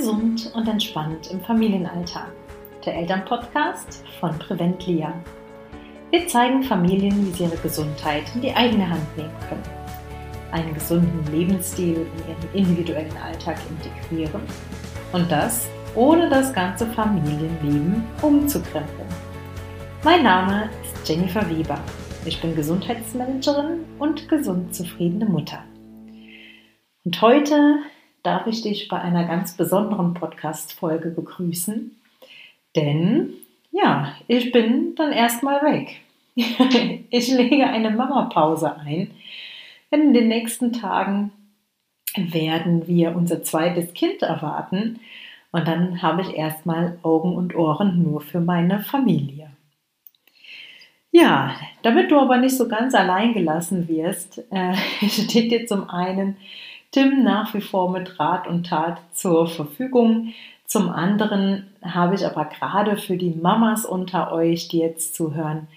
Gesund 0.00 0.50
und 0.54 0.66
entspannt 0.66 1.30
im 1.30 1.42
Familienalltag. 1.42 2.32
Der 2.86 2.96
Elternpodcast 2.96 4.02
von 4.18 4.30
Preventlia. 4.38 5.12
Wir 6.10 6.26
zeigen 6.26 6.62
Familien, 6.62 7.26
wie 7.26 7.32
sie 7.32 7.44
ihre 7.44 7.58
Gesundheit 7.58 8.24
in 8.34 8.40
die 8.40 8.54
eigene 8.54 8.88
Hand 8.88 9.04
nehmen 9.18 9.34
können. 9.46 9.62
Einen 10.52 10.72
gesunden 10.72 11.22
Lebensstil 11.30 11.96
in 11.96 12.28
ihren 12.30 12.54
individuellen 12.54 13.14
Alltag 13.18 13.58
integrieren. 13.68 14.40
Und 15.12 15.30
das 15.30 15.68
ohne 15.94 16.30
das 16.30 16.54
ganze 16.54 16.86
Familienleben 16.86 18.02
umzukrempeln. 18.22 19.08
Mein 20.02 20.22
Name 20.22 20.70
ist 20.82 21.06
Jennifer 21.06 21.46
Weber. 21.50 21.78
Ich 22.24 22.40
bin 22.40 22.56
Gesundheitsmanagerin 22.56 23.84
und 23.98 24.30
gesund 24.30 24.74
zufriedene 24.74 25.26
Mutter. 25.26 25.62
Und 27.04 27.20
heute 27.20 27.80
darf 28.22 28.46
ich 28.46 28.62
dich 28.62 28.88
bei 28.88 29.00
einer 29.00 29.26
ganz 29.26 29.56
besonderen 29.56 30.14
Podcast-Folge 30.14 31.10
begrüßen, 31.10 31.96
denn 32.76 33.32
ja, 33.72 34.14
ich 34.28 34.52
bin 34.52 34.94
dann 34.96 35.12
erstmal 35.12 35.62
weg. 35.62 36.00
ich 37.10 37.28
lege 37.28 37.66
eine 37.66 37.90
Mama-Pause 37.90 38.76
ein, 38.76 39.10
denn 39.90 40.02
in 40.02 40.14
den 40.14 40.28
nächsten 40.28 40.72
Tagen 40.72 41.32
werden 42.16 42.86
wir 42.86 43.14
unser 43.14 43.42
zweites 43.42 43.92
Kind 43.94 44.22
erwarten 44.22 45.00
und 45.52 45.66
dann 45.66 46.02
habe 46.02 46.22
ich 46.22 46.34
erstmal 46.34 46.98
Augen 47.02 47.34
und 47.34 47.54
Ohren 47.54 48.02
nur 48.02 48.20
für 48.20 48.40
meine 48.40 48.80
Familie. 48.80 49.50
Ja, 51.12 51.56
damit 51.82 52.10
du 52.10 52.20
aber 52.20 52.36
nicht 52.36 52.56
so 52.56 52.68
ganz 52.68 52.94
allein 52.94 53.34
gelassen 53.34 53.88
wirst, 53.88 54.44
äh, 54.50 54.74
steht 55.08 55.50
dir 55.50 55.66
zum 55.66 55.90
einen 55.90 56.36
Tim 56.90 57.22
nach 57.22 57.54
wie 57.54 57.60
vor 57.60 57.90
mit 57.90 58.18
Rat 58.18 58.46
und 58.48 58.66
Tat 58.66 59.00
zur 59.12 59.46
Verfügung. 59.46 60.34
Zum 60.66 60.90
anderen 60.90 61.68
habe 61.82 62.14
ich 62.14 62.26
aber 62.26 62.46
gerade 62.46 62.96
für 62.96 63.16
die 63.16 63.30
Mamas 63.30 63.84
unter 63.84 64.32
euch, 64.32 64.68
die 64.68 64.78
jetzt 64.78 65.14
zuhören, 65.14 65.68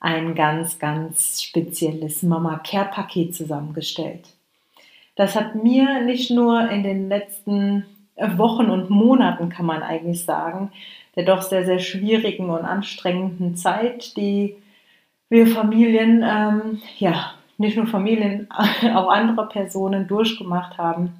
ein 0.00 0.34
ganz, 0.34 0.78
ganz 0.78 1.42
spezielles 1.42 2.22
Mama 2.22 2.58
Care 2.58 2.90
Paket 2.90 3.34
zusammengestellt. 3.34 4.28
Das 5.16 5.34
hat 5.34 5.54
mir 5.54 6.02
nicht 6.04 6.30
nur 6.30 6.70
in 6.70 6.82
den 6.82 7.08
letzten 7.08 7.84
Wochen 8.16 8.70
und 8.70 8.90
Monaten, 8.90 9.48
kann 9.48 9.66
man 9.66 9.82
eigentlich 9.82 10.24
sagen, 10.24 10.70
der 11.16 11.24
doch 11.24 11.42
sehr, 11.42 11.64
sehr 11.64 11.78
schwierigen 11.78 12.50
und 12.50 12.64
anstrengenden 12.64 13.56
Zeit, 13.56 14.16
die 14.16 14.56
wir 15.28 15.46
Familien 15.46 16.24
ähm, 16.26 16.80
ja 16.98 17.34
nicht 17.58 17.76
nur 17.76 17.86
Familien, 17.86 18.48
auch 18.94 19.10
andere 19.10 19.46
Personen 19.48 20.06
durchgemacht 20.06 20.78
haben, 20.78 21.12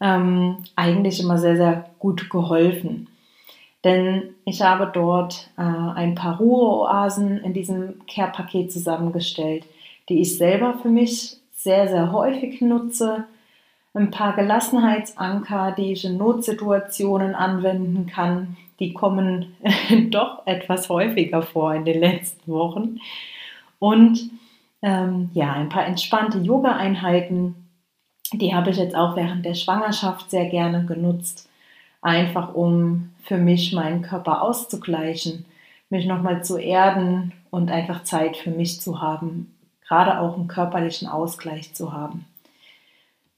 ähm, 0.00 0.58
eigentlich 0.74 1.20
immer 1.20 1.38
sehr, 1.38 1.56
sehr 1.56 1.90
gut 1.98 2.30
geholfen. 2.30 3.08
Denn 3.84 4.34
ich 4.44 4.62
habe 4.62 4.90
dort 4.92 5.50
äh, 5.56 5.62
ein 5.62 6.14
paar 6.14 6.38
Ruheoasen 6.38 7.38
in 7.42 7.52
diesem 7.52 8.06
Care-Paket 8.06 8.72
zusammengestellt, 8.72 9.66
die 10.08 10.20
ich 10.20 10.38
selber 10.38 10.74
für 10.74 10.88
mich 10.88 11.36
sehr, 11.54 11.88
sehr 11.88 12.12
häufig 12.12 12.60
nutze. 12.60 13.24
Ein 13.94 14.10
paar 14.10 14.34
Gelassenheitsanker, 14.34 15.72
die 15.72 15.92
ich 15.92 16.04
in 16.04 16.16
Notsituationen 16.16 17.34
anwenden 17.34 18.06
kann. 18.06 18.56
Die 18.78 18.92
kommen 18.92 19.54
doch 20.10 20.46
etwas 20.46 20.88
häufiger 20.88 21.42
vor 21.42 21.74
in 21.74 21.84
den 21.84 22.00
letzten 22.00 22.50
Wochen. 22.52 23.00
Und 23.78 24.30
ähm, 24.82 25.30
ja, 25.32 25.52
ein 25.52 25.68
paar 25.68 25.86
entspannte 25.86 26.38
Yoga-Einheiten. 26.38 27.54
Die 28.32 28.54
habe 28.54 28.70
ich 28.70 28.76
jetzt 28.76 28.96
auch 28.96 29.16
während 29.16 29.44
der 29.44 29.54
Schwangerschaft 29.54 30.30
sehr 30.30 30.46
gerne 30.46 30.84
genutzt, 30.84 31.48
einfach 32.00 32.54
um 32.54 33.10
für 33.22 33.38
mich 33.38 33.72
meinen 33.72 34.02
Körper 34.02 34.42
auszugleichen, 34.42 35.44
mich 35.90 36.06
nochmal 36.06 36.42
zu 36.42 36.58
erden 36.58 37.32
und 37.50 37.70
einfach 37.70 38.02
Zeit 38.02 38.36
für 38.36 38.50
mich 38.50 38.80
zu 38.80 39.00
haben, 39.00 39.54
gerade 39.86 40.18
auch 40.18 40.36
einen 40.36 40.48
körperlichen 40.48 41.06
Ausgleich 41.06 41.74
zu 41.74 41.92
haben. 41.92 42.26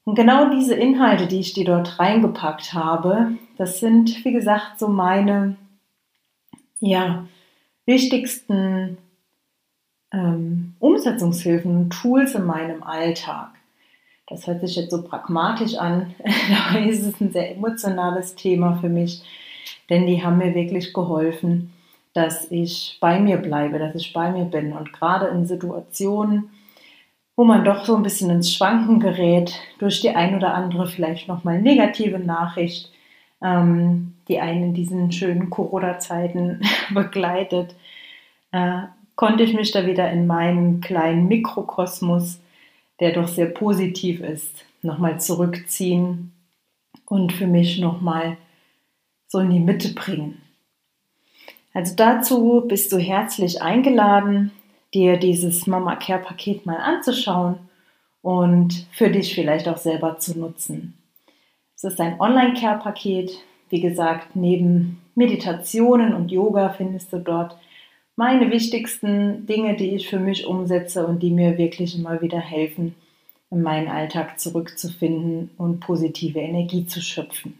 Und 0.04 0.14
genau 0.14 0.50
diese 0.50 0.74
Inhalte, 0.74 1.26
die 1.26 1.40
ich 1.40 1.54
dir 1.54 1.64
dort 1.64 1.98
reingepackt 1.98 2.74
habe, 2.74 3.32
das 3.56 3.80
sind, 3.80 4.24
wie 4.24 4.32
gesagt, 4.32 4.78
so 4.78 4.88
meine 4.88 5.56
ja, 6.80 7.26
wichtigsten 7.86 8.98
ähm, 10.14 10.74
Umsetzungshilfen, 10.78 11.90
Tools 11.90 12.34
in 12.34 12.44
meinem 12.44 12.82
Alltag. 12.82 13.50
Das 14.28 14.46
hört 14.46 14.60
sich 14.60 14.76
jetzt 14.76 14.90
so 14.90 15.02
pragmatisch 15.02 15.76
an, 15.76 16.14
dabei 16.48 16.86
ist 16.86 17.04
es 17.04 17.20
ein 17.20 17.32
sehr 17.32 17.56
emotionales 17.56 18.34
Thema 18.34 18.78
für 18.80 18.88
mich, 18.88 19.22
denn 19.90 20.06
die 20.06 20.22
haben 20.22 20.38
mir 20.38 20.54
wirklich 20.54 20.94
geholfen, 20.94 21.72
dass 22.14 22.50
ich 22.50 22.96
bei 23.00 23.18
mir 23.18 23.36
bleibe, 23.38 23.78
dass 23.78 23.94
ich 23.96 24.12
bei 24.12 24.30
mir 24.30 24.44
bin. 24.44 24.72
Und 24.72 24.92
gerade 24.92 25.26
in 25.26 25.46
Situationen, 25.46 26.50
wo 27.36 27.44
man 27.44 27.64
doch 27.64 27.84
so 27.84 27.96
ein 27.96 28.04
bisschen 28.04 28.30
ins 28.30 28.54
Schwanken 28.54 29.00
gerät, 29.00 29.60
durch 29.78 30.00
die 30.00 30.10
ein 30.10 30.36
oder 30.36 30.54
andere 30.54 30.86
vielleicht 30.86 31.26
nochmal 31.26 31.60
negative 31.60 32.20
Nachricht, 32.20 32.92
ähm, 33.42 34.14
die 34.28 34.38
einen 34.38 34.62
in 34.62 34.74
diesen 34.74 35.12
schönen 35.12 35.50
Corona-Zeiten 35.50 36.62
begleitet, 36.94 37.74
äh, 38.52 38.82
konnte 39.16 39.44
ich 39.44 39.54
mich 39.54 39.70
da 39.70 39.86
wieder 39.86 40.10
in 40.10 40.26
meinen 40.26 40.80
kleinen 40.80 41.28
Mikrokosmos, 41.28 42.40
der 43.00 43.12
doch 43.12 43.28
sehr 43.28 43.46
positiv 43.46 44.20
ist, 44.20 44.64
nochmal 44.82 45.20
zurückziehen 45.20 46.32
und 47.06 47.32
für 47.32 47.46
mich 47.46 47.78
nochmal 47.78 48.36
so 49.26 49.40
in 49.40 49.50
die 49.50 49.60
Mitte 49.60 49.94
bringen. 49.94 50.40
Also 51.72 51.94
dazu 51.96 52.64
bist 52.66 52.92
du 52.92 52.98
herzlich 52.98 53.60
eingeladen, 53.60 54.52
dir 54.94 55.16
dieses 55.16 55.66
Mama 55.66 55.96
Care 55.96 56.22
Paket 56.22 56.66
mal 56.66 56.76
anzuschauen 56.76 57.56
und 58.22 58.86
für 58.92 59.10
dich 59.10 59.34
vielleicht 59.34 59.68
auch 59.68 59.76
selber 59.76 60.18
zu 60.18 60.38
nutzen. 60.38 60.94
Es 61.74 61.82
ist 61.82 62.00
ein 62.00 62.20
Online 62.20 62.54
Care 62.54 62.78
Paket. 62.78 63.32
Wie 63.70 63.80
gesagt, 63.80 64.36
neben 64.36 65.00
Meditationen 65.16 66.14
und 66.14 66.30
Yoga 66.30 66.68
findest 66.68 67.12
du 67.12 67.18
dort 67.18 67.56
meine 68.16 68.50
wichtigsten 68.50 69.46
Dinge, 69.46 69.76
die 69.76 69.94
ich 69.94 70.08
für 70.08 70.18
mich 70.18 70.46
umsetze 70.46 71.06
und 71.06 71.22
die 71.22 71.30
mir 71.30 71.58
wirklich 71.58 71.98
immer 71.98 72.20
wieder 72.20 72.40
helfen, 72.40 72.94
in 73.50 73.62
meinen 73.62 73.88
Alltag 73.88 74.38
zurückzufinden 74.38 75.50
und 75.58 75.80
positive 75.80 76.38
Energie 76.38 76.86
zu 76.86 77.00
schöpfen. 77.00 77.58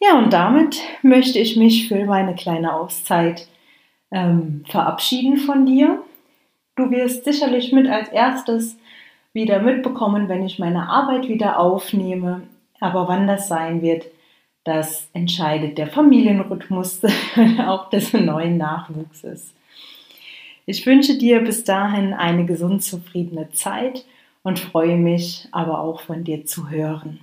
Ja, 0.00 0.18
und 0.18 0.32
damit 0.32 0.80
möchte 1.02 1.38
ich 1.38 1.56
mich 1.56 1.88
für 1.88 2.04
meine 2.04 2.34
kleine 2.34 2.74
Auszeit 2.74 3.48
ähm, 4.10 4.64
verabschieden 4.68 5.38
von 5.38 5.64
dir. 5.64 6.02
Du 6.76 6.90
wirst 6.90 7.24
sicherlich 7.24 7.72
mit 7.72 7.88
als 7.88 8.08
erstes 8.10 8.76
wieder 9.32 9.60
mitbekommen, 9.60 10.28
wenn 10.28 10.44
ich 10.44 10.58
meine 10.58 10.88
Arbeit 10.88 11.28
wieder 11.28 11.58
aufnehme. 11.58 12.42
Aber 12.80 13.08
wann 13.08 13.26
das 13.26 13.48
sein 13.48 13.80
wird, 13.80 14.04
das 14.64 15.08
entscheidet 15.12 15.78
der 15.78 15.88
Familienrhythmus 15.88 17.02
auch 17.66 17.90
des 17.90 18.14
neuen 18.14 18.56
Nachwuchses. 18.56 19.52
Ich 20.66 20.86
wünsche 20.86 21.18
dir 21.18 21.40
bis 21.40 21.64
dahin 21.64 22.14
eine 22.14 22.46
gesund 22.46 22.82
zufriedene 22.82 23.52
Zeit 23.52 24.06
und 24.42 24.58
freue 24.58 24.96
mich 24.96 25.46
aber 25.52 25.80
auch 25.80 26.00
von 26.00 26.24
dir 26.24 26.46
zu 26.46 26.70
hören. 26.70 27.20